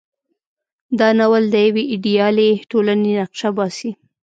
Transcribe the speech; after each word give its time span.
دا 0.99 1.07
ناول 1.19 1.43
د 1.49 1.55
یوې 1.67 1.83
ایډیالې 1.93 2.49
ټولنې 2.71 3.09
نقشه 3.19 3.49
باسي. 3.57 3.91